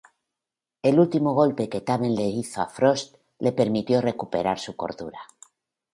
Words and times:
El 0.81 0.99
último 0.99 1.35
golpe 1.35 1.69
que 1.69 1.79
Taven 1.87 2.15
le 2.15 2.25
hizo 2.27 2.59
a 2.63 2.65
Frost, 2.65 3.17
le 3.37 3.51
permitió 3.51 4.01
recuperar 4.01 4.57
su 4.57 4.75
cordura. 4.75 5.19